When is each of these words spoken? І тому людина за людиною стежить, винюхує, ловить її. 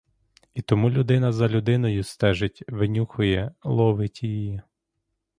І 0.53 0.61
тому 0.61 0.89
людина 0.89 1.31
за 1.31 1.47
людиною 1.47 2.03
стежить, 2.03 2.63
винюхує, 2.67 3.53
ловить 3.63 4.23
її. 4.23 4.61